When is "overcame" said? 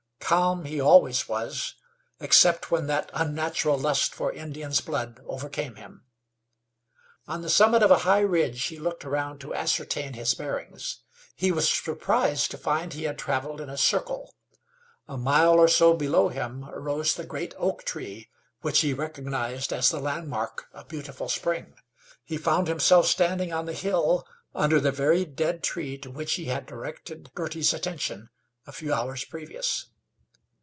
5.27-5.75